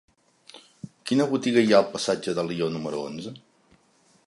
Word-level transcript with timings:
Quina 1.09 1.27
botiga 1.33 1.63
hi 1.67 1.75
ha 1.75 1.81
al 1.81 1.87
passatge 1.93 2.35
d'Alió 2.39 2.73
número 2.79 3.05
onze? 3.11 3.35